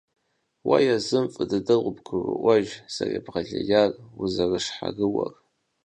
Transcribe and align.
Уэ 0.67 0.77
езым 0.95 1.25
фӏы 1.33 1.43
дыдэу 1.49 1.81
къыбгуроӏуэж 1.83 2.67
зэребгъэлейр, 2.93 3.91
узэрыщхьэрыуэр. 4.21 5.33